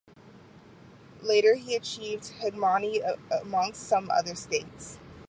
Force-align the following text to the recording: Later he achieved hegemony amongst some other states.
Later 1.21 1.53
he 1.53 1.75
achieved 1.75 2.29
hegemony 2.39 3.03
amongst 3.29 3.83
some 3.87 4.09
other 4.09 4.33
states. 4.33 4.97